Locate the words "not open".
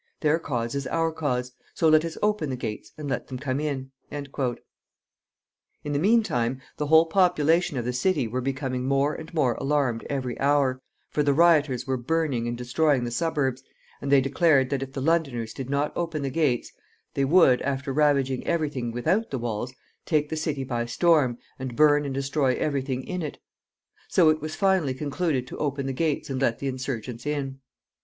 15.69-16.23